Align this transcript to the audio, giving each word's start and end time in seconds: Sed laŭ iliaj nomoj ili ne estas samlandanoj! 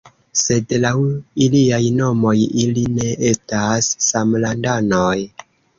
Sed 0.43 0.71
laŭ 0.85 0.93
iliaj 1.47 1.81
nomoj 1.99 2.35
ili 2.65 2.89
ne 2.97 3.13
estas 3.35 3.95
samlandanoj! 4.11 5.17